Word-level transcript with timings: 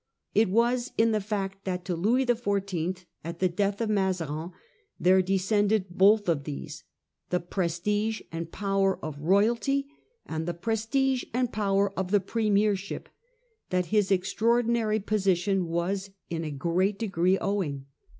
It 0.33 0.49
was 0.49 0.93
in 0.97 1.11
the 1.11 1.21
fact 1.21 1.63
that 1.65 1.85
to 1.85 1.95
Louis 1.95 2.25
XIV., 2.25 3.05
at 3.23 3.37
the 3.37 3.47
death 3.47 3.79
of 3.81 3.89
Mazarin, 3.91 4.51
there 4.99 5.21
descended 5.21 5.89
both 5.91 6.27
of 6.27 6.43
these— 6.43 6.83
the 7.29 7.39
prestige 7.39 8.19
and 8.31 8.51
power 8.51 8.97
of 9.05 9.19
royalty, 9.21 9.85
and 10.25 10.47
the 10.47 10.55
prestige 10.55 11.23
and 11.35 11.53
power 11.53 11.93
of 11.93 12.09
the 12.09 12.19
premier 12.19 12.75
ship, 12.75 13.09
that 13.69 13.85
his 13.93 14.09
extraordinary 14.11 14.99
position 14.99 15.67
was 15.67 16.09
in 16.31 16.43
a 16.43 16.49
great 16.49 16.97
degree 16.97 17.37
owing. 17.37 17.85